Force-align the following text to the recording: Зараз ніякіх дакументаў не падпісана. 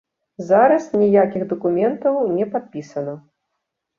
Зараз 0.51 0.87
ніякіх 1.01 1.43
дакументаў 1.51 2.17
не 2.37 2.45
падпісана. 2.57 3.13